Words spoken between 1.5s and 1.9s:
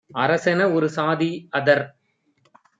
அதற்